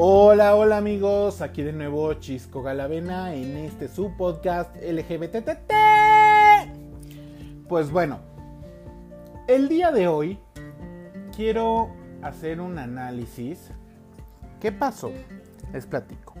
[0.00, 5.72] Hola, hola amigos, aquí de nuevo Chisco Galavena en este su podcast LGBTT.
[7.68, 8.20] Pues bueno,
[9.48, 10.38] el día de hoy
[11.34, 11.90] quiero
[12.22, 13.72] hacer un análisis.
[14.60, 15.10] ¿Qué pasó?
[15.72, 16.34] Les platico.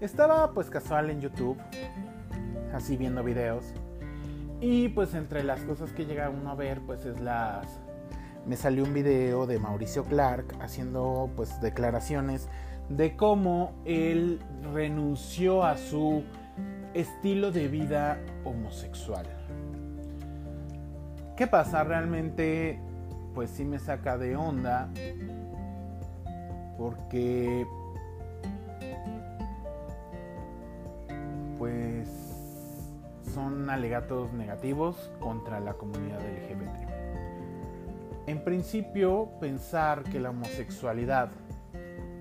[0.00, 1.58] Estaba pues casual en YouTube,
[2.72, 3.64] así viendo videos.
[4.60, 7.66] Y pues entre las cosas que llega uno a ver pues es las
[8.46, 12.48] me salió un video de Mauricio Clark haciendo pues declaraciones
[12.88, 14.40] de cómo él
[14.72, 16.24] renunció a su
[16.94, 19.26] estilo de vida homosexual.
[21.36, 21.84] ¿Qué pasa?
[21.84, 22.80] Realmente
[23.34, 24.88] pues sí me saca de onda
[26.76, 27.66] porque
[31.58, 32.08] pues
[33.32, 36.88] son alegatos negativos contra la comunidad LGBT.
[38.26, 41.30] En principio, pensar que la homosexualidad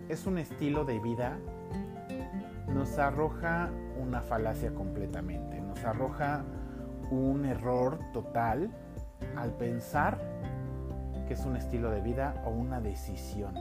[0.09, 1.37] es un estilo de vida
[2.77, 6.43] nos arroja una falacia completamente, nos arroja
[7.09, 8.69] un error total
[9.35, 10.19] al pensar
[11.27, 13.53] que es un estilo de vida o una decisión.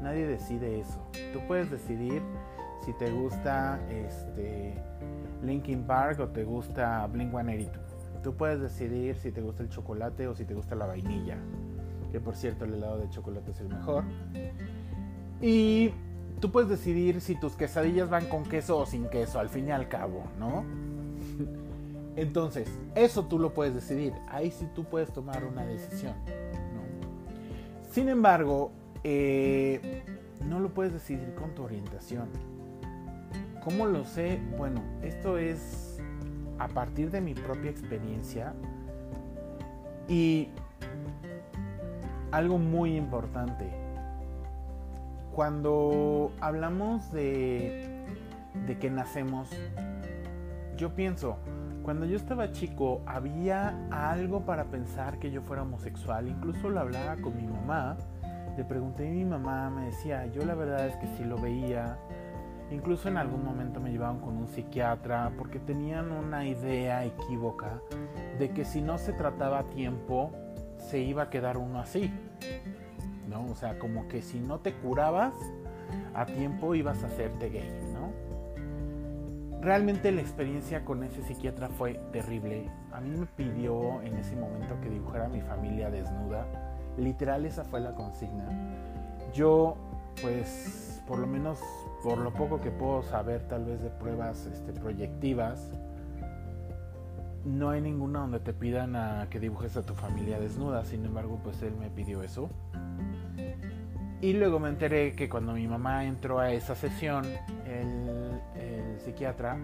[0.00, 1.06] Nadie decide eso.
[1.32, 2.22] Tú puedes decidir
[2.84, 4.74] si te gusta este
[5.42, 8.22] Linkin Park o te gusta Blink 182.
[8.22, 11.36] Tú puedes decidir si te gusta el chocolate o si te gusta la vainilla.
[12.10, 14.04] Que por cierto el helado de chocolate es el mejor.
[15.42, 15.90] Y
[16.40, 19.72] tú puedes decidir si tus quesadillas van con queso o sin queso, al fin y
[19.72, 20.64] al cabo, ¿no?
[22.16, 24.12] Entonces, eso tú lo puedes decidir.
[24.28, 26.14] Ahí sí tú puedes tomar una decisión.
[26.26, 27.90] ¿no?
[27.90, 28.70] Sin embargo,
[29.02, 30.02] eh,
[30.48, 32.28] no lo puedes decidir con tu orientación.
[33.64, 34.40] ¿Cómo lo sé?
[34.56, 36.00] Bueno, esto es
[36.58, 38.54] a partir de mi propia experiencia
[40.08, 40.48] y
[42.30, 43.81] algo muy importante.
[45.34, 48.04] Cuando hablamos de,
[48.66, 49.50] de que nacemos,
[50.76, 51.38] yo pienso,
[51.82, 57.16] cuando yo estaba chico había algo para pensar que yo fuera homosexual, incluso lo hablaba
[57.16, 57.96] con mi mamá,
[58.56, 61.98] le pregunté a mi mamá, me decía, yo la verdad es que sí lo veía,
[62.72, 67.82] Incluso en algún momento me llevaban con un psiquiatra porque tenían una idea equívoca
[68.38, 70.32] de que si no se trataba a tiempo
[70.78, 72.10] se iba a quedar uno así.
[73.40, 75.34] O sea, como que si no te curabas
[76.14, 78.12] a tiempo ibas a hacerte gay, ¿no?
[79.60, 82.68] Realmente la experiencia con ese psiquiatra fue terrible.
[82.92, 86.46] A mí me pidió en ese momento que dibujara a mi familia desnuda.
[86.96, 88.48] Literal esa fue la consigna.
[89.32, 89.76] Yo
[90.20, 91.60] pues por lo menos
[92.02, 95.70] por lo poco que puedo saber tal vez de pruebas este, proyectivas,
[97.44, 101.62] no hay ninguna donde te pidan que dibujes a tu familia desnuda, sin embargo pues
[101.62, 102.50] él me pidió eso.
[104.22, 107.24] Y luego me enteré que cuando mi mamá entró a esa sesión,
[107.66, 108.40] el,
[108.98, 109.58] psiquiatra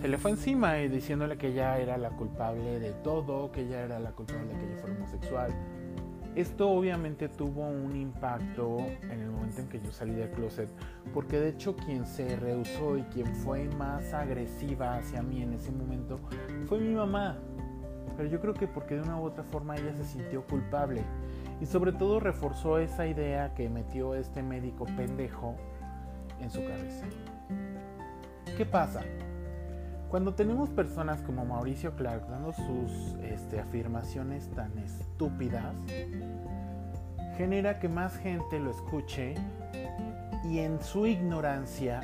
[0.00, 3.82] se le fue encima y diciéndole que ella era la culpable de todo, que ella
[3.82, 5.52] era la culpable de que yo fuera homosexual,
[6.36, 10.68] esto obviamente tuvo un impacto en el momento en que yo salí del closet,
[11.12, 15.72] porque de hecho quien se rehusó y quien fue más agresiva hacia mí en ese
[15.72, 16.20] momento
[16.66, 17.36] fue mi mamá.
[18.16, 21.02] Pero yo creo que porque de una u otra forma ella se sintió culpable
[21.60, 25.56] y sobre todo reforzó esa idea que metió este médico pendejo
[26.40, 27.06] en su cabeza.
[28.56, 29.02] ¿Qué pasa?
[30.08, 35.74] Cuando tenemos personas como Mauricio Clark dando sus este, afirmaciones tan estúpidas,
[37.36, 39.34] genera que más gente lo escuche
[40.44, 42.00] y en su ignorancia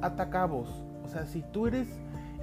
[0.00, 0.70] atacabos.
[1.04, 1.88] O sea, si tú eres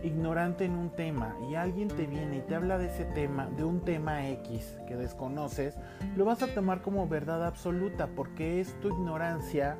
[0.03, 3.63] ignorante en un tema y alguien te viene y te habla de ese tema, de
[3.63, 5.75] un tema X que desconoces,
[6.16, 9.78] lo vas a tomar como verdad absoluta porque es tu ignorancia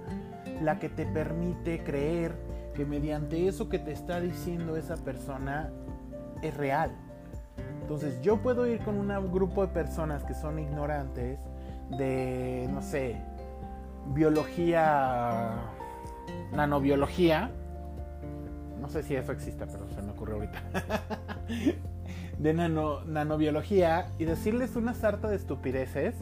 [0.62, 2.36] la que te permite creer
[2.74, 5.72] que mediante eso que te está diciendo esa persona
[6.42, 6.92] es real.
[7.82, 11.40] Entonces yo puedo ir con un grupo de personas que son ignorantes
[11.90, 13.22] de, no sé,
[14.14, 15.56] biología,
[16.52, 17.52] nanobiología.
[18.88, 20.64] No sé si eso existe, pero se me ocurre ahorita.
[22.40, 26.16] de nano, nanobiología y decirles una sarta de estupideces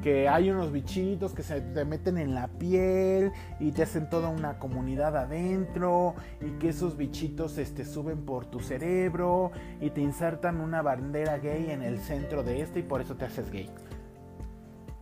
[0.00, 4.28] que hay unos bichitos que se te meten en la piel y te hacen toda
[4.28, 9.50] una comunidad adentro y que esos bichitos este, suben por tu cerebro
[9.80, 13.24] y te insertan una bandera gay en el centro de este y por eso te
[13.24, 13.68] haces gay.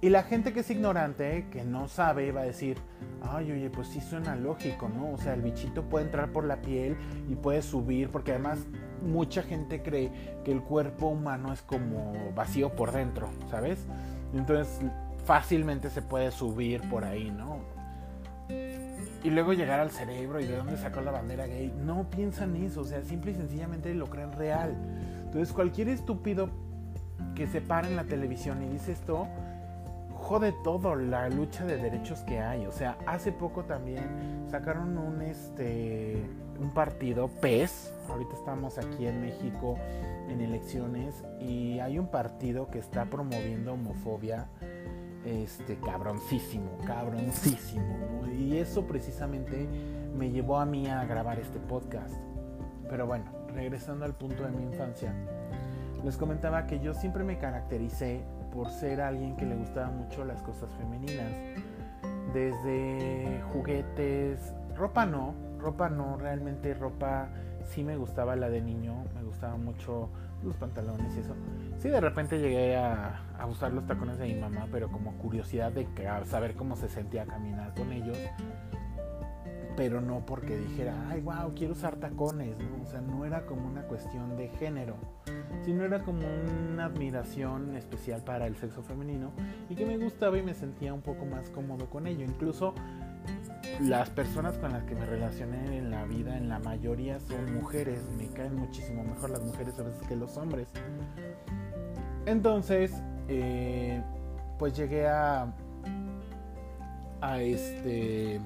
[0.06, 2.78] Y la gente que es ignorante, que no sabe, va a decir,
[3.22, 5.10] ay, oye, pues sí suena lógico, ¿no?
[5.10, 6.96] O sea, el bichito puede entrar por la piel
[7.28, 8.60] y puede subir, porque además
[9.02, 10.12] mucha gente cree
[10.44, 13.84] que el cuerpo humano es como vacío por dentro, ¿sabes?
[14.32, 14.78] Entonces
[15.24, 17.58] fácilmente se puede subir por ahí, ¿no?
[19.24, 21.74] y luego llegar al cerebro y de dónde sacó la bandera gay.
[21.84, 24.76] No piensan eso, o sea, simple y sencillamente lo creen real.
[25.24, 26.48] Entonces cualquier estúpido
[27.34, 29.26] que se para en la televisión y dice esto,
[30.26, 32.66] jode todo la lucha de derechos que hay.
[32.66, 36.20] O sea, hace poco también sacaron un este
[36.58, 37.94] un partido PES.
[38.08, 39.78] Ahorita estamos aquí en México
[40.28, 44.48] en elecciones y hay un partido que está promoviendo homofobia
[45.24, 48.26] este, cabroncísimo, cabroncísimo.
[48.36, 49.68] Y eso precisamente
[50.16, 52.16] me llevó a mí a grabar este podcast.
[52.90, 55.14] Pero bueno, regresando al punto de mi infancia,
[56.04, 58.24] les comentaba que yo siempre me caractericé
[58.56, 61.30] por ser alguien que le gustaba mucho las cosas femeninas.
[62.32, 67.28] Desde juguetes, ropa no, ropa no, realmente ropa
[67.66, 70.08] sí me gustaba la de niño, me gustaba mucho
[70.42, 71.34] los pantalones y eso.
[71.78, 75.86] Sí, de repente llegué a, usar los tacones de mi mamá, pero como curiosidad de
[76.24, 78.16] saber cómo se sentía caminar con ellos.
[79.76, 82.82] Pero no porque dijera, ay, wow, quiero usar tacones, ¿no?
[82.82, 84.96] O sea, no era como una cuestión de género,
[85.64, 86.20] sino era como
[86.72, 89.32] una admiración especial para el sexo femenino
[89.68, 92.24] y que me gustaba y me sentía un poco más cómodo con ello.
[92.24, 92.74] Incluso
[93.80, 98.00] las personas con las que me relacioné en la vida, en la mayoría son mujeres.
[98.16, 100.68] Me caen muchísimo mejor las mujeres a veces que los hombres.
[102.26, 102.92] Entonces,
[103.28, 104.02] eh,
[104.58, 105.52] pues llegué a,
[107.20, 108.40] a este,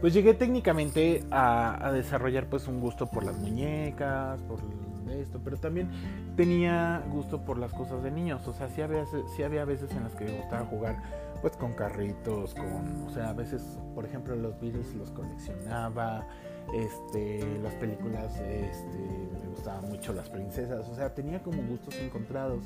[0.00, 4.60] pues llegué técnicamente a, a, desarrollar pues un gusto por las muñecas, por
[5.10, 5.90] esto, pero también
[6.36, 8.46] tenía gusto por las cosas de niños.
[8.48, 9.04] O sea, sí había,
[9.36, 11.02] sí había veces en las que me gustaba jugar
[11.40, 16.24] pues con carritos, con, o sea, a veces, por ejemplo, los Beatles los coleccionaba,
[16.72, 22.64] este, las películas, este, me gustaban mucho las princesas, o sea, tenía como gustos encontrados.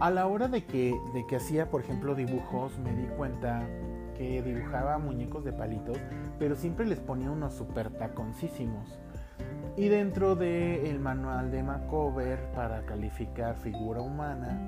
[0.00, 3.68] A la hora de que, de que hacía, por ejemplo, dibujos, me di cuenta
[4.16, 5.98] que dibujaba muñecos de palitos,
[6.38, 8.98] pero siempre les ponía unos super taconcísimos.
[9.76, 14.58] Y dentro del manual de Macover para calificar figura humana,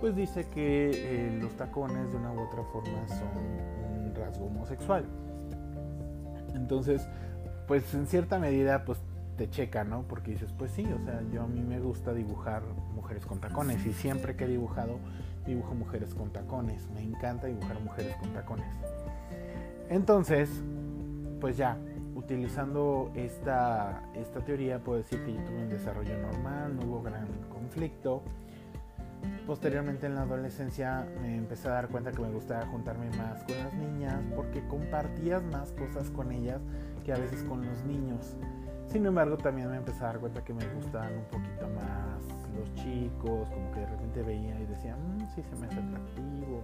[0.00, 5.04] pues dice que eh, los tacones de una u otra forma son un rasgo homosexual.
[6.54, 7.06] Entonces,
[7.66, 8.98] pues en cierta medida, pues
[9.36, 10.02] te checa, ¿no?
[10.02, 12.62] Porque dices, pues sí, o sea, yo a mí me gusta dibujar
[12.94, 14.98] mujeres con tacones y siempre que he dibujado,
[15.46, 16.88] dibujo mujeres con tacones.
[16.90, 18.66] Me encanta dibujar mujeres con tacones.
[19.90, 20.50] Entonces,
[21.40, 21.76] pues ya,
[22.18, 27.26] utilizando esta, esta teoría, puedo decir que yo tuve un desarrollo normal, no hubo gran
[27.48, 28.22] conflicto
[29.46, 33.56] Posteriormente en la adolescencia me empecé a dar cuenta que me gustaba juntarme más con
[33.56, 36.60] las niñas porque compartías más cosas con ellas
[37.02, 38.36] que a veces con los niños.
[38.88, 42.22] Sin embargo, también me empecé a dar cuenta que me gustaban un poquito más
[42.58, 46.62] los chicos, como que de repente veía y decía, mmm, sí se me hace atractivo,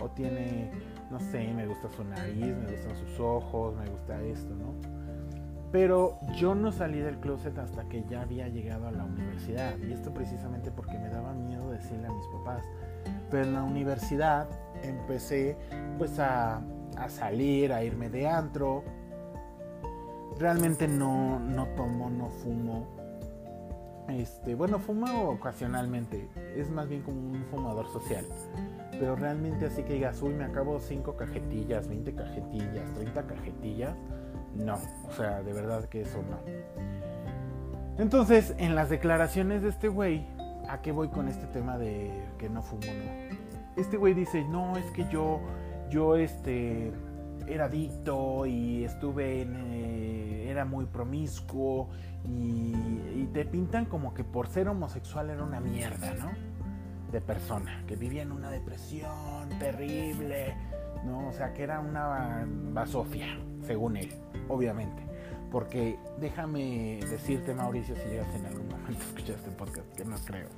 [0.00, 0.70] o tiene,
[1.10, 4.74] no sé, me gusta su nariz, me gustan sus ojos, me gusta esto, ¿no?
[5.74, 9.76] Pero yo no salí del closet hasta que ya había llegado a la universidad.
[9.78, 12.62] Y esto precisamente porque me daba miedo decirle a mis papás.
[13.28, 14.48] Pero en la universidad
[14.84, 15.56] empecé
[15.98, 16.62] pues a,
[17.08, 18.84] salir, a irme de antro.
[20.38, 22.86] Realmente no, no tomo, no fumo.
[24.08, 26.28] Este, bueno, fumo ocasionalmente.
[26.54, 28.24] Es más bien como un fumador social.
[28.98, 33.96] Pero realmente así que digas, uy, me acabo 5 cajetillas, 20 cajetillas, 30 cajetillas
[34.54, 36.38] no, o sea, de verdad que eso no.
[37.98, 40.26] Entonces, en las declaraciones de este güey,
[40.68, 43.80] ¿a qué voy con este tema de que no fumo, no?
[43.80, 45.40] Este güey dice, no, es que yo,
[45.90, 46.92] yo, este,
[47.46, 51.88] era adicto y estuve en, eh, era muy promiscuo
[52.24, 52.72] y,
[53.16, 56.53] y, te pintan como que por ser homosexual era una mierda, ¿no?
[57.14, 60.56] De persona, que vivía en una depresión terrible,
[61.04, 61.28] ¿no?
[61.28, 64.12] O sea, que era una basofia, según él
[64.48, 65.02] obviamente.
[65.50, 70.16] Porque déjame decirte, Mauricio, si llegas en algún momento a escuchar este podcast, que no
[70.24, 70.48] creo.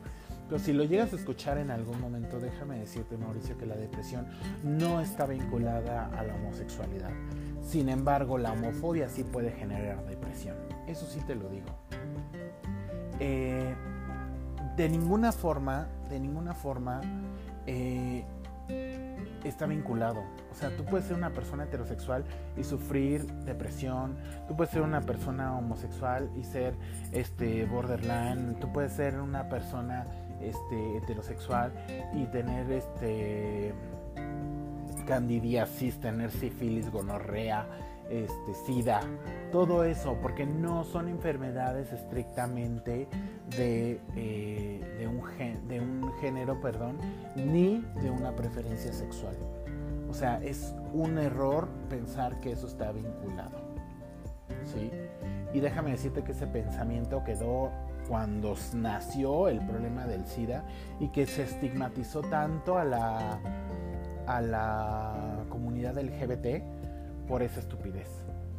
[0.48, 4.26] Pero si lo llegas a escuchar en algún momento, déjame decirte, Mauricio, que la depresión
[4.62, 7.10] no está vinculada a la homosexualidad.
[7.62, 10.56] Sin embargo, la homofobia sí puede generar depresión.
[10.86, 11.66] Eso sí te lo digo.
[13.18, 13.74] Eh,
[14.76, 17.00] de ninguna forma, de ninguna forma,
[17.66, 18.24] eh,
[19.44, 20.22] está vinculado.
[20.50, 22.24] O sea, tú puedes ser una persona heterosexual
[22.56, 24.16] y sufrir depresión,
[24.48, 26.74] tú puedes ser una persona homosexual y ser
[27.12, 30.06] este borderline, tú puedes ser una persona
[30.40, 31.72] este heterosexual
[32.14, 33.74] y tener este
[35.06, 37.66] candidiasis, tener sífilis, gonorrea,
[38.10, 39.00] este, SIDA,
[39.52, 43.08] todo eso, porque no son enfermedades estrictamente
[43.56, 46.98] de, eh, de, un, de un género, perdón,
[47.34, 49.36] ni de una preferencia sexual.
[50.08, 53.66] O sea, es un error pensar que eso está vinculado.
[54.64, 54.90] ¿Sí?
[55.52, 57.70] Y déjame decirte que ese pensamiento quedó
[58.08, 60.64] cuando nació el problema del SIDA
[61.00, 63.38] y que se estigmatizó tanto a la,
[64.26, 66.62] a la comunidad LGBT
[67.26, 68.08] por esa estupidez.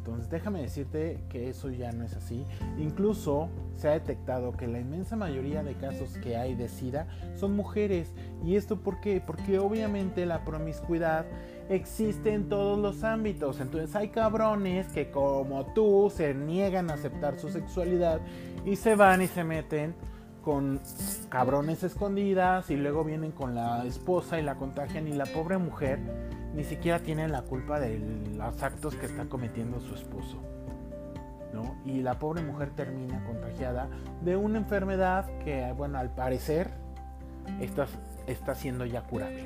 [0.08, 2.46] Entonces déjame decirte que eso ya no es así.
[2.78, 7.54] Incluso se ha detectado que la inmensa mayoría de casos que hay de SIDA son
[7.54, 8.14] mujeres.
[8.42, 9.22] ¿Y esto por qué?
[9.24, 11.26] Porque obviamente la promiscuidad
[11.68, 13.60] existe en todos los ámbitos.
[13.60, 18.20] Entonces hay cabrones que como tú se niegan a aceptar su sexualidad
[18.64, 19.94] y se van y se meten
[20.48, 20.80] con
[21.28, 25.98] cabrones escondidas y luego vienen con la esposa y la contagian y la pobre mujer
[26.54, 27.98] ni siquiera tiene la culpa de
[28.34, 30.38] los actos que está cometiendo su esposo.
[31.52, 31.76] ¿no?
[31.84, 33.90] Y la pobre mujer termina contagiada
[34.22, 36.70] de una enfermedad que, bueno, al parecer
[37.60, 37.86] está,
[38.26, 39.44] está siendo ya curable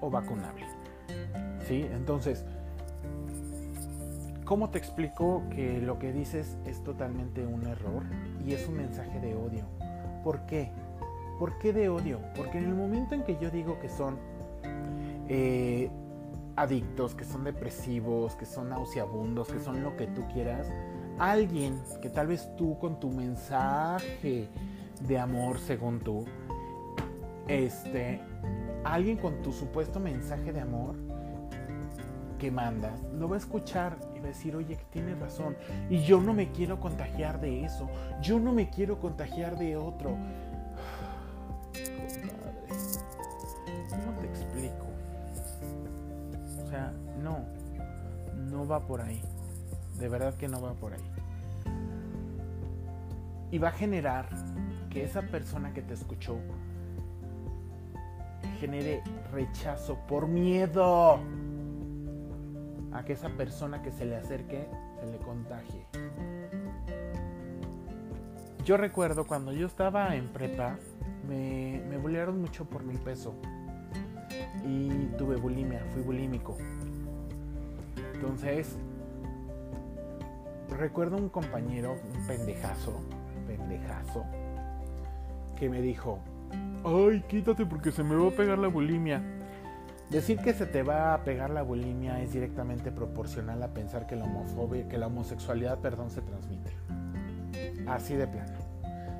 [0.00, 0.66] o vacunable.
[1.68, 1.86] ¿Sí?
[1.92, 2.44] Entonces,
[4.44, 8.02] ¿cómo te explico que lo que dices es totalmente un error
[8.44, 9.79] y es un mensaje de odio?
[10.22, 10.70] ¿Por qué?
[11.38, 12.20] ¿Por qué de odio?
[12.36, 14.18] Porque en el momento en que yo digo que son
[15.28, 15.90] eh,
[16.56, 20.70] adictos, que son depresivos, que son nauseabundos, que son lo que tú quieras,
[21.18, 24.48] alguien que tal vez tú con tu mensaje
[25.06, 26.24] de amor según tú,
[27.48, 28.20] este,
[28.84, 30.96] alguien con tu supuesto mensaje de amor
[32.38, 33.96] que mandas, lo va a escuchar
[34.28, 35.56] decir, oye, que tienes razón,
[35.88, 37.88] y yo no me quiero contagiar de eso,
[38.22, 40.16] yo no me quiero contagiar de otro.
[47.22, 47.44] no,
[48.50, 49.20] no va por ahí.
[49.98, 51.10] De verdad que no va por ahí.
[53.50, 54.28] Y va a generar
[54.90, 56.38] que esa persona que te escuchó
[58.58, 61.18] genere rechazo por miedo
[63.00, 64.68] a que esa persona que se le acerque
[65.00, 65.86] se le contagie.
[68.64, 70.76] Yo recuerdo cuando yo estaba en prepa,
[71.26, 73.34] me, me mucho por mi peso
[74.64, 76.58] y tuve bulimia, fui bulímico.
[78.14, 78.76] Entonces,
[80.78, 83.00] recuerdo un compañero, un pendejazo,
[83.46, 84.26] pendejazo,
[85.58, 86.18] que me dijo,
[86.84, 89.39] ay, quítate porque se me va a pegar la bulimia.
[90.10, 94.16] Decir que se te va a pegar la bulimia es directamente proporcional a pensar que
[94.16, 96.72] la homofobia, que la homosexualidad, perdón, se transmite.
[97.86, 98.58] Así de plano.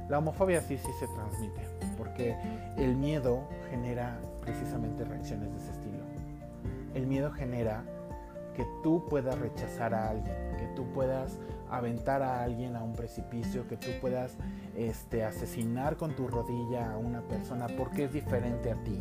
[0.09, 1.61] La homofobia sí, sí se transmite,
[1.97, 2.37] porque
[2.77, 6.03] el miedo genera precisamente reacciones de ese estilo.
[6.95, 7.85] El miedo genera
[8.57, 11.39] que tú puedas rechazar a alguien, que tú puedas
[11.71, 14.37] aventar a alguien a un precipicio, que tú puedas
[14.77, 18.99] este, asesinar con tu rodilla a una persona porque es diferente a ti,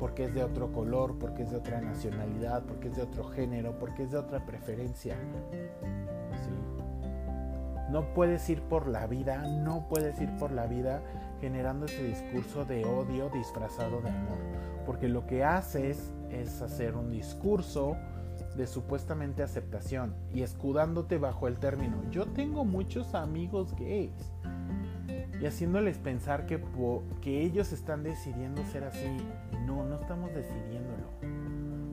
[0.00, 3.78] porque es de otro color, porque es de otra nacionalidad, porque es de otro género,
[3.78, 5.14] porque es de otra preferencia.
[7.90, 11.02] No puedes ir por la vida, no puedes ir por la vida
[11.40, 14.38] generando ese discurso de odio disfrazado de amor,
[14.86, 17.96] porque lo que haces es hacer un discurso
[18.56, 24.32] de supuestamente aceptación y escudándote bajo el término yo tengo muchos amigos gays
[25.40, 26.62] y haciéndoles pensar que,
[27.20, 29.16] que ellos están decidiendo ser así.
[29.66, 31.10] No, no estamos decidiéndolo.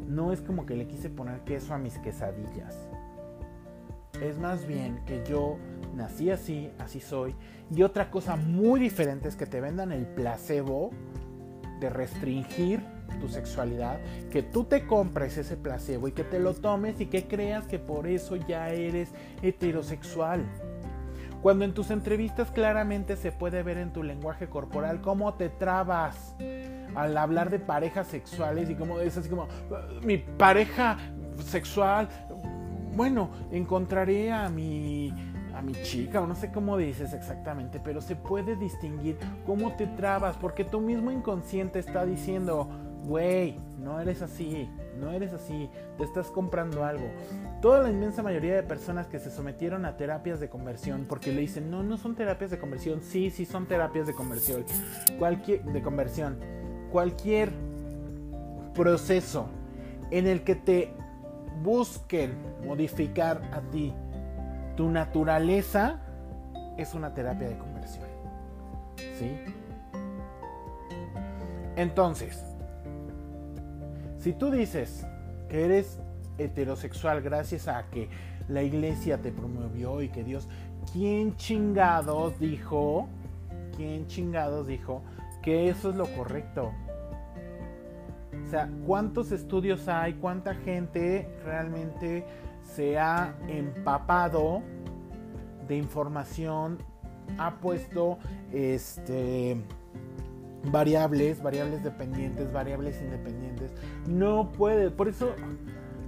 [0.08, 2.88] No es como que le quise poner queso a mis quesadillas.
[4.22, 5.58] Es más bien que yo
[5.96, 7.36] nací así, así soy.
[7.74, 10.92] Y otra cosa muy diferente es que te vendan el placebo
[11.80, 12.82] de restringir
[13.20, 14.00] tu sexualidad,
[14.30, 17.80] que tú te compres ese placebo y que te lo tomes y que creas que
[17.80, 19.12] por eso ya eres
[19.42, 20.46] heterosexual.
[21.42, 26.36] Cuando en tus entrevistas claramente se puede ver en tu lenguaje corporal cómo te trabas
[26.96, 29.48] al hablar de parejas sexuales y como es así como
[30.04, 30.98] mi pareja
[31.46, 32.10] sexual,
[32.96, 35.14] bueno, encontraré a mi
[35.58, 39.88] a mi chica, o no sé cómo dices exactamente, pero se puede distinguir cómo te
[39.88, 42.70] trabas, porque tu mismo inconsciente está diciendo,
[43.04, 47.10] güey, no eres así, no eres así, te estás comprando algo.
[47.62, 51.42] Toda la inmensa mayoría de personas que se sometieron a terapias de conversión, porque le
[51.42, 54.64] dicen, no, no son terapias de conversión, sí, sí son terapias de conversión,
[55.18, 56.38] cualquier, de conversión,
[56.92, 57.52] cualquier
[58.76, 59.50] proceso
[60.12, 60.94] en el que te
[61.64, 63.92] busquen modificar a ti
[64.76, 66.00] tu naturaleza,
[66.78, 68.06] es una terapia de conversión.
[69.18, 69.36] ¿Sí?
[71.76, 72.44] Entonces,
[74.20, 75.06] si tú dices
[75.50, 76.00] que eres
[76.38, 78.10] heterosexual gracias a que
[78.48, 80.48] la iglesia te promovió y que Dios,
[80.92, 83.08] ¿quién chingados dijo?
[83.76, 85.04] ¿Quién chingados dijo
[85.42, 86.72] que eso es lo correcto?
[88.46, 90.14] O sea, ¿cuántos estudios hay?
[90.14, 92.26] ¿Cuánta gente realmente
[92.64, 94.62] se ha empapado
[95.68, 96.78] de información?
[97.38, 98.20] Ha puesto
[98.54, 99.58] este
[100.72, 103.72] variables, variables dependientes, variables independientes.
[104.08, 105.34] No puede, por eso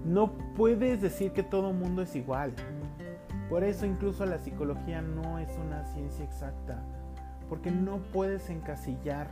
[0.05, 2.53] no puedes decir que todo mundo es igual.
[3.49, 6.77] Por eso incluso la psicología no es una ciencia exacta,
[7.49, 9.31] porque no puedes encasillar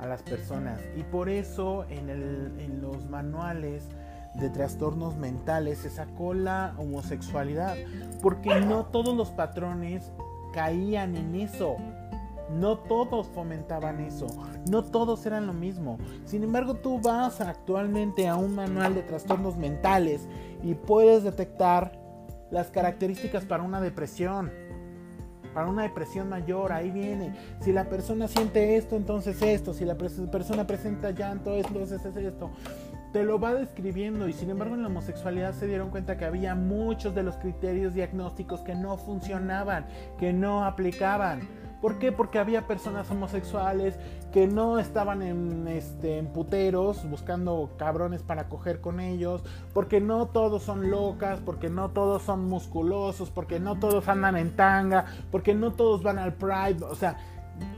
[0.00, 0.80] a las personas.
[0.96, 3.88] Y por eso en, en los manuales
[4.34, 7.76] de trastornos mentales se sacó la homosexualidad,
[8.22, 10.12] porque no todos los patrones
[10.52, 11.76] caían en eso.
[12.50, 14.26] No todos fomentaban eso,
[14.70, 15.98] no todos eran lo mismo.
[16.24, 20.26] Sin embargo, tú vas actualmente a un manual de trastornos mentales
[20.62, 21.98] y puedes detectar
[22.50, 24.50] las características para una depresión.
[25.54, 27.34] Para una depresión mayor, ahí viene.
[27.60, 29.74] Si la persona siente esto, entonces esto.
[29.74, 32.50] Si la persona presenta llanto, entonces es esto.
[33.12, 36.54] Te lo va describiendo y sin embargo en la homosexualidad se dieron cuenta que había
[36.54, 39.86] muchos de los criterios diagnósticos que no funcionaban,
[40.18, 41.40] que no aplicaban.
[41.80, 42.10] ¿Por qué?
[42.10, 43.96] Porque había personas homosexuales
[44.32, 49.42] que no estaban en, este, en puteros buscando cabrones para coger con ellos,
[49.72, 54.56] porque no todos son locas, porque no todos son musculosos, porque no todos andan en
[54.56, 57.16] tanga, porque no todos van al Pride, o sea,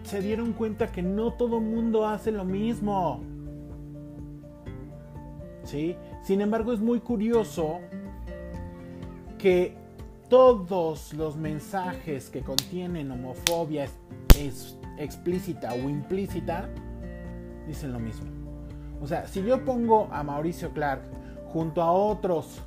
[0.02, 3.21] se dieron cuenta que no todo mundo hace lo mismo.
[5.62, 5.97] ¿Sí?
[6.23, 7.78] Sin embargo, es muy curioso
[9.38, 9.80] que
[10.31, 13.87] todos los mensajes que contienen homofobia
[14.39, 16.69] es, explícita o implícita
[17.67, 18.31] dicen lo mismo.
[19.03, 21.03] O sea, si yo pongo a Mauricio Clark
[21.53, 22.63] junto a otros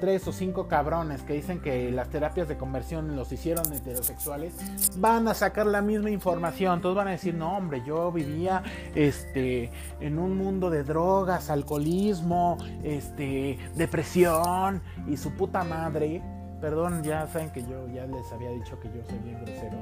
[0.00, 4.54] tres o cinco cabrones que dicen que las terapias de conversión los hicieron heterosexuales,
[4.96, 6.80] van a sacar la misma información.
[6.80, 8.62] Todos van a decir, no, hombre, yo vivía
[8.94, 16.22] este, en un mundo de drogas, alcoholismo, este, depresión y su puta madre.
[16.60, 19.78] Perdón, ya saben que yo ya les había dicho que yo soy bien grosero.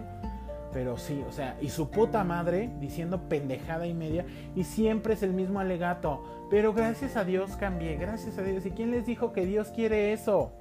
[0.72, 4.26] Pero sí, o sea, y su puta madre diciendo pendejada y media.
[4.54, 6.22] Y siempre es el mismo alegato.
[6.50, 8.66] Pero gracias a Dios cambié, gracias a Dios.
[8.66, 10.52] ¿Y quién les dijo que Dios quiere eso?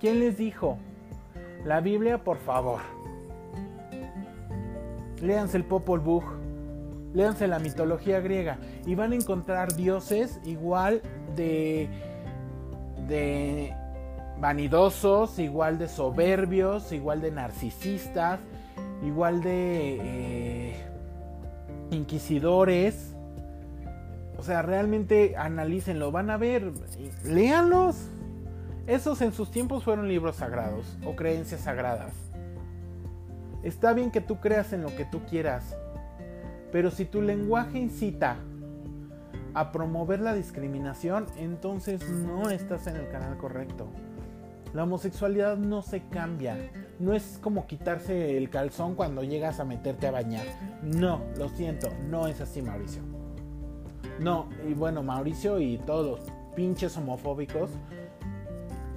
[0.00, 0.76] ¿Quién les dijo?
[1.64, 2.80] La Biblia, por favor.
[5.22, 6.24] Léanse el Popol Vuh.
[7.14, 8.58] Léanse la mitología griega.
[8.86, 11.00] Y van a encontrar dioses igual
[11.36, 11.88] de.
[13.06, 13.72] de
[14.40, 18.40] vanidosos, igual de soberbios, igual de narcisistas,
[19.04, 20.84] igual de eh,
[21.90, 23.14] inquisidores.
[24.38, 26.72] O sea, realmente analícenlo, van a ver,
[27.24, 28.08] léanlos.
[28.86, 32.12] Esos en sus tiempos fueron libros sagrados o creencias sagradas.
[33.62, 35.74] Está bien que tú creas en lo que tú quieras,
[36.70, 38.36] pero si tu lenguaje incita
[39.54, 43.88] a promover la discriminación, entonces no estás en el canal correcto.
[44.74, 46.58] La homosexualidad no se cambia.
[46.98, 50.46] No es como quitarse el calzón cuando llegas a meterte a bañar.
[50.82, 53.00] No, lo siento, no es así, Mauricio.
[54.18, 57.70] No, y bueno, Mauricio y todos los pinches homofóbicos.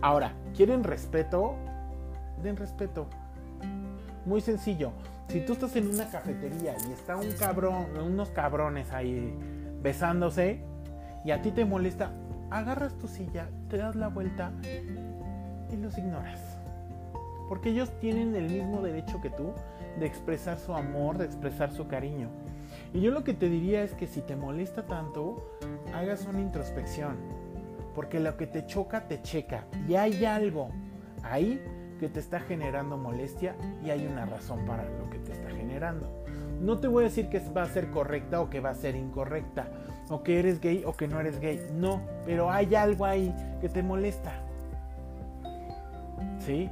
[0.02, 1.54] Ahora, ¿quieren respeto?
[2.42, 3.06] Den respeto.
[4.26, 4.94] Muy sencillo.
[5.28, 9.32] Si tú estás en una cafetería y está un cabrón, unos cabrones ahí
[9.84, 10.60] besándose
[11.24, 12.13] y a ti te molesta,
[12.50, 14.52] agarras tu silla, te das la vuelta
[15.71, 16.39] y los ignoras.
[17.47, 19.53] Porque ellos tienen el mismo derecho que tú
[19.99, 22.30] de expresar su amor, de expresar su cariño.
[22.93, 25.58] Y yo lo que te diría es que si te molesta tanto,
[25.93, 27.15] hagas una introspección.
[27.95, 29.65] Porque lo que te choca, te checa.
[29.88, 30.69] Y hay algo
[31.23, 31.62] ahí
[31.99, 36.23] que te está generando molestia y hay una razón para lo que te está generando.
[36.62, 38.95] No te voy a decir que va a ser correcta o que va a ser
[38.95, 39.67] incorrecta,
[40.10, 41.60] o que eres gay o que no eres gay.
[41.75, 44.46] No, pero hay algo ahí que te molesta.
[46.39, 46.69] ¿Sí?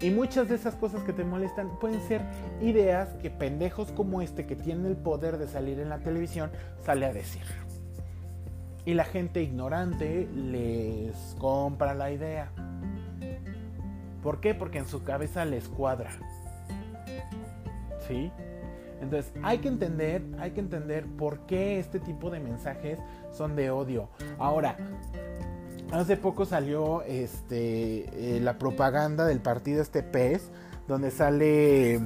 [0.00, 2.22] Y muchas de esas cosas que te molestan pueden ser
[2.62, 6.50] ideas que pendejos como este que tienen el poder de salir en la televisión
[6.84, 7.42] sale a decir.
[8.86, 12.50] Y la gente ignorante les compra la idea.
[14.22, 14.54] ¿Por qué?
[14.54, 16.10] Porque en su cabeza les cuadra.
[18.08, 18.32] ¿Sí?
[19.02, 22.98] Entonces hay que entender, hay que entender por qué este tipo de mensajes
[23.32, 24.08] son de odio.
[24.38, 24.76] Ahora,
[25.92, 30.50] Hace poco salió este eh, la propaganda del partido este PES,
[30.86, 32.00] donde sale.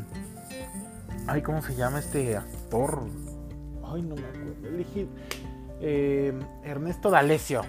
[1.27, 3.03] Ay, ¿cómo se llama este actor?
[3.85, 4.69] Ay, no me acuerdo.
[4.69, 5.07] Elegí,
[5.81, 6.33] eh,
[6.65, 7.61] Ernesto D'Alessio,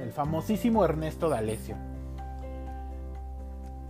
[0.00, 1.76] el famosísimo Ernesto D'Alessio.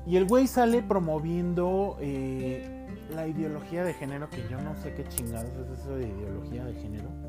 [0.07, 5.05] Y el güey sale promoviendo eh, la ideología de género, que yo no sé qué
[5.09, 7.24] chingados es eso de ideología de género.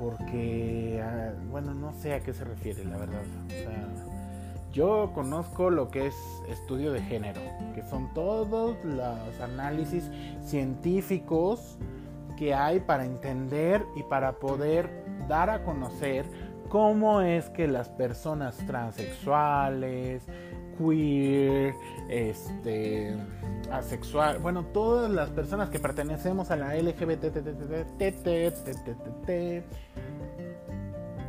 [0.00, 3.20] Porque, ah, bueno, no sé a qué se refiere, la verdad.
[3.46, 3.86] O sea,
[4.72, 6.14] yo conozco lo que es
[6.48, 7.40] estudio de género,
[7.74, 10.10] que son todos los análisis
[10.42, 11.76] científicos
[12.38, 14.88] que hay para entender y para poder
[15.28, 16.24] dar a conocer
[16.70, 20.22] cómo es que las personas transexuales,
[20.78, 21.74] queer,
[22.08, 23.16] este,
[23.70, 27.24] asexual, bueno, todas las personas que pertenecemos a la LGBT,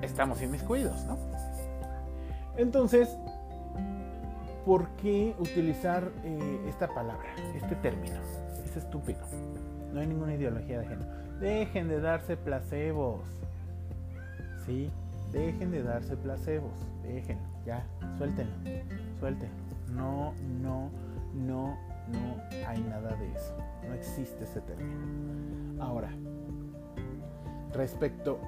[0.01, 1.17] estamos inmiscuidos, ¿no?
[2.57, 3.09] Entonces,
[4.65, 8.15] ¿por qué utilizar eh, esta palabra, este término?
[8.65, 9.19] Es estúpido.
[9.93, 11.11] No hay ninguna ideología de género.
[11.39, 13.21] Dejen de darse placebos.
[14.65, 14.89] ¿Sí?
[15.31, 16.71] Dejen de darse placebos.
[17.03, 17.43] Déjenlo.
[17.65, 17.85] Ya.
[18.17, 18.53] Suéltenlo.
[19.19, 19.55] Suéltenlo.
[19.93, 20.89] No, no,
[21.33, 21.77] no,
[22.11, 23.57] no hay nada de eso.
[23.87, 25.83] No existe ese término.
[25.83, 26.09] Ahora,
[27.73, 28.39] respecto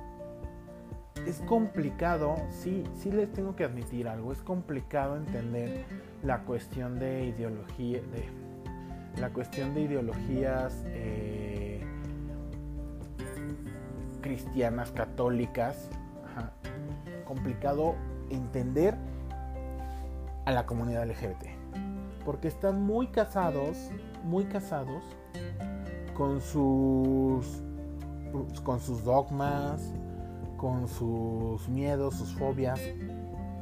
[1.27, 5.85] es complicado, sí, sí les tengo que admitir algo, es complicado entender
[6.21, 8.29] la cuestión de ideología, de
[9.21, 11.81] la cuestión de ideologías eh,
[14.21, 15.89] cristianas, católicas,
[17.25, 17.95] complicado
[18.29, 18.95] entender
[20.45, 21.45] a la comunidad LGBT,
[22.25, 23.77] porque están muy casados,
[24.23, 25.03] muy casados
[26.15, 27.61] con sus
[28.63, 29.93] con sus dogmas,
[30.57, 32.79] con sus miedos, sus fobias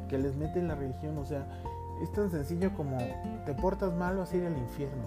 [0.08, 1.48] que les meten la religión, o sea,
[2.02, 2.98] es tan sencillo como
[3.46, 5.04] te portas mal vas a ir al infierno.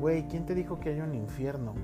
[0.00, 1.74] Güey, ¿quién te dijo que hay un infierno?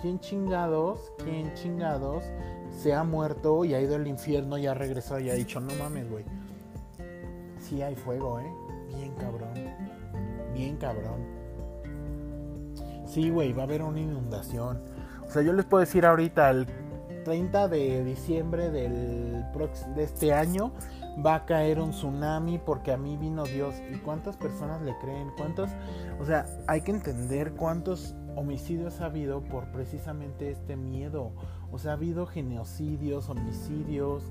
[0.00, 2.24] ¿Quién chingados, quién chingados
[2.70, 5.74] se ha muerto y ha ido al infierno y ha regresado y ha dicho, no
[5.74, 6.24] mames, güey?
[7.58, 8.50] Sí hay fuego, ¿eh?
[8.88, 9.54] Bien cabrón.
[10.54, 11.38] Bien cabrón.
[13.06, 14.82] Sí, güey, va a haber una inundación.
[15.26, 16.66] O sea, yo les puedo decir ahorita, el
[17.24, 19.44] 30 de diciembre del
[19.94, 20.72] de este año,
[21.24, 23.74] va a caer un tsunami porque a mí vino Dios.
[23.92, 25.30] ¿Y cuántas personas le creen?
[25.36, 25.70] ¿Cuántos?
[26.20, 31.32] O sea, hay que entender cuántos homicidios ha habido por precisamente este miedo.
[31.72, 34.22] O sea, ha habido genocidios, homicidios,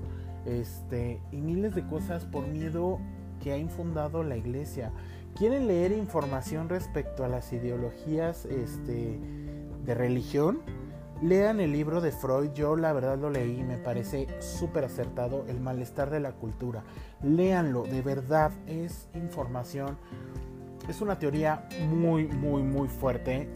[0.46, 2.98] este, y miles de cosas por miedo
[3.38, 4.92] que ha infundado la iglesia.
[5.36, 9.18] ¿Quieren leer información respecto a las ideologías este,
[9.84, 10.60] de religión?
[11.22, 15.44] Lean el libro de Freud, yo la verdad lo leí y me parece súper acertado,
[15.48, 16.84] El malestar de la cultura.
[17.22, 19.98] Léanlo, de verdad es información,
[20.88, 23.48] es una teoría muy, muy, muy fuerte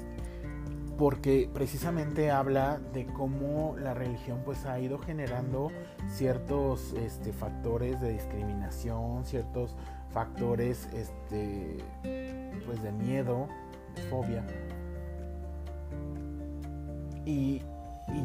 [1.03, 5.73] porque precisamente habla de cómo la religión pues ha ido generando
[6.09, 9.75] ciertos este, factores de discriminación, ciertos
[10.13, 11.79] factores este,
[12.65, 13.49] pues de miedo,
[13.97, 14.47] de fobia
[17.25, 17.63] y,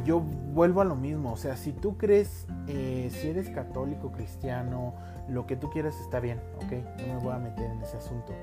[0.05, 4.93] yo vuelvo a lo mismo, o sea, si tú crees, eh, si eres católico, cristiano,
[5.27, 6.73] lo que tú quieras está bien, ¿ok?
[7.07, 8.33] No me voy a meter en ese asunto,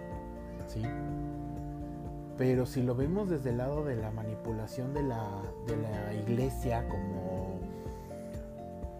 [0.66, 0.82] ¿sí?
[2.36, 5.24] Pero si lo vemos desde el lado de la manipulación de la,
[5.66, 7.60] de la iglesia como,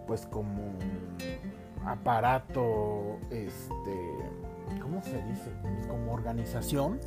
[0.07, 0.73] pues como
[1.85, 5.51] aparato, este, ¿cómo se dice?
[5.87, 6.99] Como organización,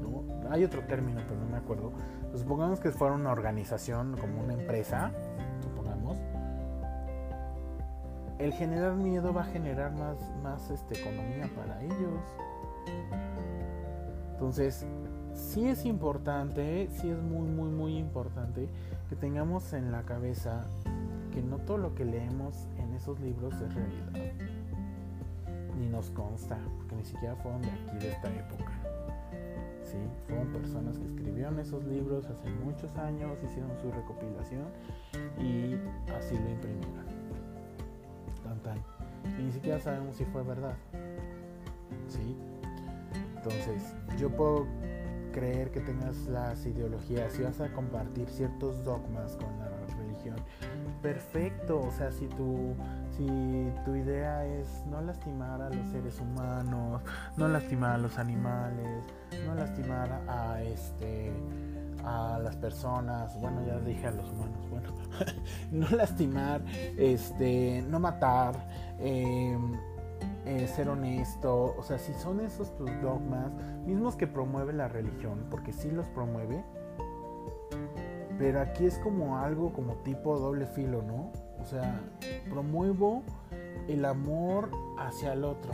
[0.00, 0.50] ¿no?
[0.50, 1.92] Hay otro término, pero no me acuerdo
[2.34, 5.12] pues supongamos que fuera una organización como una empresa,
[5.62, 6.18] supongamos,
[8.40, 12.20] el generar miedo va a generar más, más este, economía para ellos.
[14.32, 14.84] Entonces,
[15.34, 18.68] sí es importante, sí es muy, muy, muy importante
[19.08, 20.64] que tengamos en la cabeza
[21.32, 24.32] que no todo lo que leemos en esos libros es realidad.
[25.78, 28.72] Ni nos consta, porque ni siquiera fueron de aquí, de esta época.
[30.26, 34.66] Fueron personas que escribieron esos libros hace muchos años, hicieron su recopilación
[35.38, 35.74] y
[36.16, 37.04] así lo imprimieron.
[38.62, 38.78] Tan,
[39.38, 40.74] Y ni siquiera sabemos si fue verdad.
[42.08, 42.36] ¿Sí?
[43.36, 44.66] Entonces, yo puedo
[45.34, 49.68] creer que tengas las ideologías, si vas a compartir ciertos dogmas con la
[49.98, 50.36] religión,
[51.02, 51.80] perfecto.
[51.80, 52.74] O sea, si tu,
[53.16, 53.26] si
[53.84, 57.02] tu idea es no lastimar a los seres humanos,
[57.36, 59.02] no lastimar a los animales,
[59.44, 61.32] no lastimar a este
[62.06, 64.90] a las personas, bueno ya dije a los humanos, bueno,
[65.72, 66.62] no lastimar,
[66.98, 68.54] este, no matar,
[68.98, 69.72] em,
[70.46, 73.52] eh, ser honesto, o sea, si son esos tus dogmas,
[73.86, 76.64] mismos que promueve la religión, porque sí los promueve,
[78.38, 81.32] pero aquí es como algo como tipo doble filo, ¿no?
[81.60, 82.00] O sea,
[82.50, 83.22] promuevo
[83.88, 85.72] el amor hacia el otro.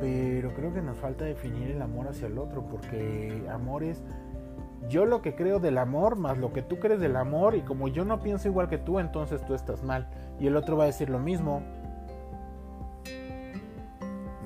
[0.00, 4.02] Pero creo que nos falta definir el amor hacia el otro, porque amor es
[4.88, 7.88] yo lo que creo del amor más lo que tú crees del amor y como
[7.88, 10.08] yo no pienso igual que tú, entonces tú estás mal.
[10.40, 11.62] Y el otro va a decir lo mismo.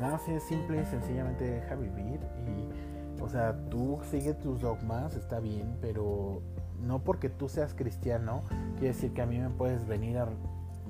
[0.01, 5.41] Nada, es simple y sencillamente deja vivir y, o sea, tú sigue tus dogmas, está
[5.41, 6.43] bien, pero
[6.83, 8.43] no porque tú seas cristiano,
[8.75, 10.29] quiere decir que a mí me puedes venir a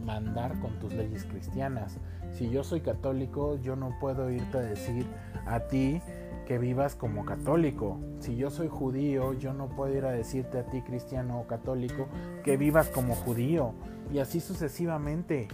[0.05, 1.99] mandar con tus leyes cristianas.
[2.33, 5.07] Si yo soy católico, yo no puedo irte a decir
[5.47, 6.01] a ti
[6.47, 7.99] que vivas como católico.
[8.21, 12.09] Si yo soy judío, yo no puedo ir a decirte a ti, cristiano o católico,
[12.45, 13.73] que vivas como judío.
[14.13, 15.49] Y así sucesivamente,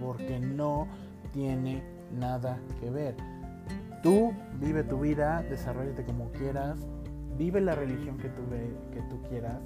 [0.00, 0.88] porque no
[1.32, 3.16] tiene nada que ver.
[4.02, 6.78] Tú vive tu vida, desarrollate como quieras,
[7.36, 8.42] vive la religión que tú,
[8.92, 9.60] que tú quieras,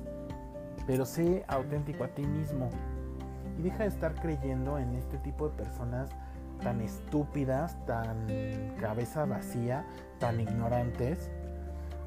[0.87, 2.70] pero sé auténtico a ti mismo.
[3.59, 6.11] Y deja de estar creyendo en este tipo de personas
[6.62, 8.26] tan estúpidas, tan
[8.81, 9.85] cabeza vacía,
[10.18, 11.31] tan ignorantes,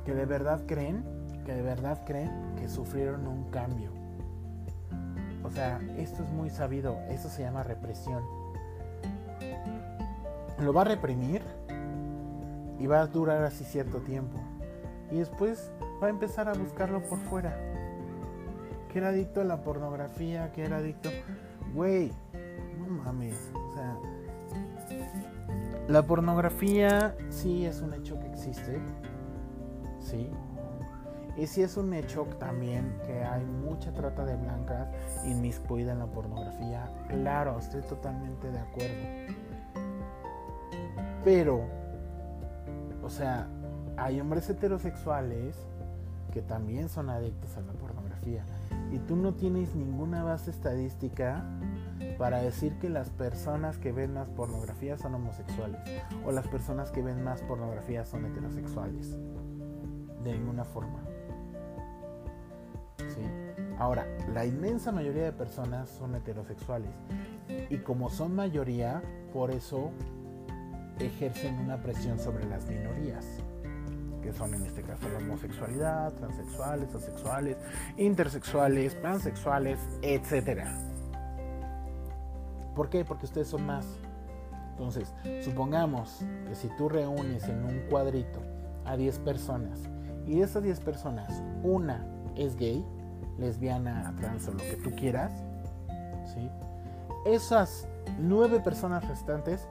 [0.05, 1.03] que de verdad creen,
[1.45, 3.91] que de verdad creen que sufrieron un cambio.
[5.43, 8.23] O sea, esto es muy sabido, eso se llama represión.
[10.63, 11.41] Lo va a reprimir
[12.79, 14.39] y va a durar así cierto tiempo.
[15.11, 15.71] Y después
[16.01, 17.57] va a empezar a buscarlo por fuera.
[18.89, 21.09] Que era adicto a la pornografía, que era adicto...
[21.73, 22.11] Güey,
[22.77, 23.51] no mames.
[23.53, 23.97] O sea,
[25.87, 28.79] la pornografía sí es un hecho que existe.
[29.99, 30.29] Sí.
[31.35, 34.87] Y sí es un hecho también que hay mucha trata de blancas
[35.25, 36.89] inmiscuida en la pornografía.
[37.09, 39.42] Claro, estoy totalmente de acuerdo.
[41.23, 41.61] Pero,
[43.01, 43.47] o sea,
[43.97, 45.55] hay hombres heterosexuales
[46.33, 48.43] que también son adictos a la pornografía.
[48.91, 51.43] Y tú no tienes ninguna base estadística
[52.17, 55.79] para decir que las personas que ven más pornografía son homosexuales
[56.25, 59.15] o las personas que ven más pornografía son heterosexuales.
[60.23, 60.99] De ninguna forma.
[62.97, 63.21] ¿Sí?
[63.77, 66.91] Ahora, la inmensa mayoría de personas son heterosexuales.
[67.69, 69.01] Y como son mayoría,
[69.33, 69.91] por eso
[70.99, 73.25] ejercen una presión sobre las minorías
[74.23, 77.57] que son en este caso la homosexualidad, transexuales, asexuales,
[77.97, 80.73] intersexuales, pansexuales, etcétera.
[82.73, 83.05] ¿Por qué?
[83.05, 83.85] Porque ustedes son más.
[84.71, 88.41] Entonces, supongamos que si tú reúnes en un cuadrito
[88.85, 89.79] a 10 personas
[90.25, 92.83] y de esas 10 personas una es gay,
[93.37, 95.31] lesbiana, trans o lo que tú quieras,
[96.33, 96.49] ¿sí?
[97.25, 97.87] esas
[98.19, 99.67] 9 personas restantes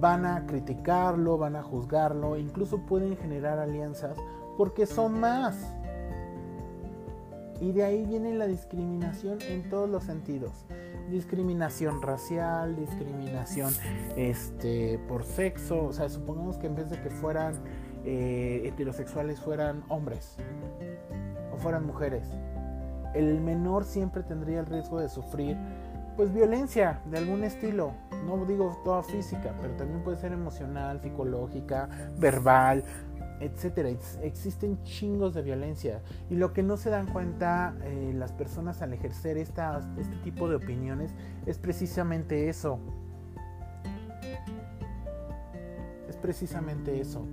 [0.00, 4.16] van a criticarlo, van a juzgarlo, incluso pueden generar alianzas
[4.56, 5.56] porque son más.
[7.60, 10.66] Y de ahí viene la discriminación en todos los sentidos
[11.10, 13.72] discriminación racial, discriminación
[14.16, 17.54] este, por sexo, o sea, supongamos que en vez de que fueran
[18.04, 20.36] eh, heterosexuales fueran hombres
[21.52, 22.24] o fueran mujeres,
[23.14, 25.56] el menor siempre tendría el riesgo de sufrir
[26.16, 27.92] pues violencia de algún estilo,
[28.26, 32.82] no digo toda física, pero también puede ser emocional, psicológica, verbal,
[33.40, 33.90] etcétera.
[34.22, 36.00] Existen chingos de violencia.
[36.30, 40.56] Y lo que no se dan cuenta eh, las personas al ejercer este tipo de
[40.56, 42.78] opiniones es precisamente eso.
[46.08, 47.26] Es precisamente eso.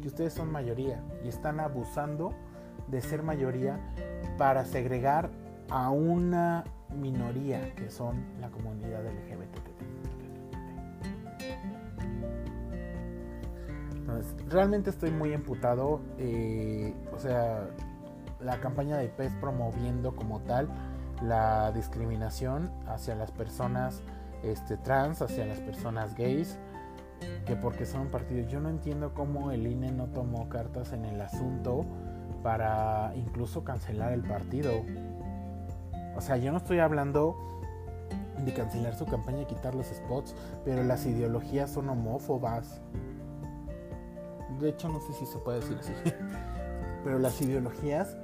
[0.00, 2.32] Que ustedes son mayoría y están abusando
[2.88, 3.78] de ser mayoría
[4.36, 5.30] para segregar
[5.70, 9.64] a una minoría que son la comunidad LGBT.
[14.48, 16.00] realmente estoy muy emputado.
[16.18, 17.68] Eh, o sea,
[18.40, 20.68] la campaña de PES promoviendo como tal
[21.22, 24.02] la discriminación hacia las personas
[24.42, 26.58] este, trans, hacia las personas gays,
[27.46, 28.50] que porque son partidos.
[28.50, 31.84] Yo no entiendo cómo el INE no tomó cartas en el asunto
[32.42, 34.72] para incluso cancelar el partido.
[36.16, 37.36] O sea, yo no estoy hablando
[38.44, 42.80] de cancelar su campaña y quitar los spots, pero las ideologías son homófobas.
[44.60, 45.92] De hecho, no sé si se puede decir así.
[47.04, 48.16] Pero las ideologías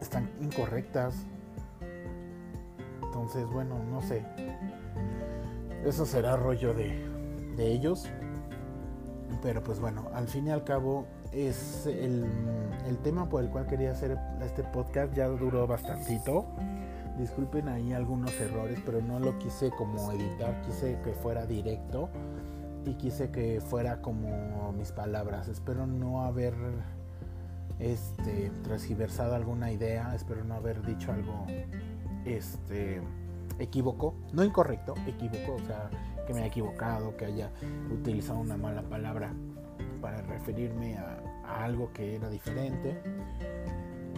[0.00, 1.14] están incorrectas.
[3.02, 4.24] Entonces, bueno, no sé.
[5.84, 7.06] Eso será rollo de,
[7.56, 8.08] de ellos.
[9.42, 12.24] Pero pues bueno, al fin y al cabo es el,
[12.86, 15.12] el, tema por el cual quería hacer este podcast.
[15.14, 16.46] Ya duró bastantito.
[17.18, 22.08] Disculpen ahí algunos errores, pero no lo quise como editar, quise que fuera directo
[22.84, 25.48] y quise que fuera como mis palabras.
[25.48, 26.54] Espero no haber
[27.78, 31.46] este transgiversado alguna idea, espero no haber dicho algo
[32.24, 33.00] este
[33.58, 35.90] equívoco, no incorrecto, equívoco, o sea,
[36.26, 37.50] que me haya equivocado, que haya
[37.92, 39.32] utilizado una mala palabra
[40.04, 43.00] para referirme a, algo que era diferente.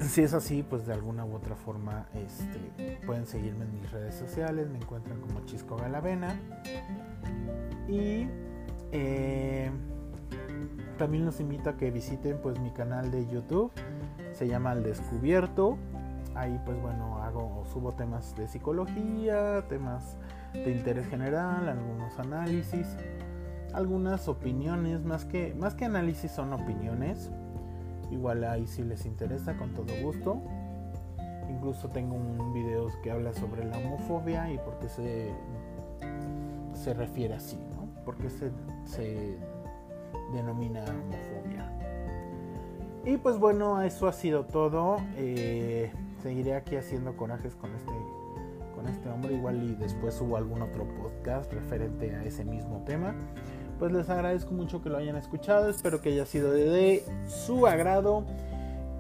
[0.01, 4.17] Si es así, pues de alguna u otra forma este, pueden seguirme en mis redes
[4.17, 6.41] sociales, me encuentran como Chisco Galavena.
[7.87, 8.27] Y
[8.91, 9.71] eh,
[10.99, 13.71] también los invito a que visiten pues mi canal de YouTube,
[14.33, 15.79] se llama El Descubierto.
[16.35, 20.19] Ahí pues bueno, hago, subo temas de psicología, temas
[20.53, 22.97] de interés general, algunos análisis,
[23.77, 27.31] algunas opiniones, más que, más que análisis son opiniones.
[28.11, 30.43] Igual ahí si les interesa, con todo gusto.
[31.51, 35.35] Incluso tengo un video que habla sobre la homofobia y por qué se,
[36.73, 38.03] se refiere así, ¿no?
[38.05, 38.51] ¿Por qué se,
[38.85, 39.39] se
[40.33, 41.71] denomina homofobia?
[43.05, 44.97] Y pues bueno, eso ha sido todo.
[45.17, 47.93] Eh, seguiré aquí haciendo corajes con este
[48.75, 53.15] con este hombre igual y después subo algún otro podcast referente a ese mismo tema
[53.79, 58.25] pues les agradezco mucho que lo hayan escuchado espero que haya sido de su agrado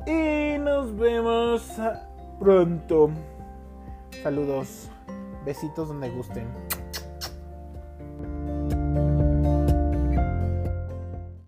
[0.07, 1.62] y nos vemos
[2.39, 3.11] pronto.
[4.23, 4.89] Saludos
[5.45, 6.65] besitos donde gusten